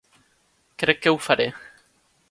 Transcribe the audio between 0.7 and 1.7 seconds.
Crec que ho faré.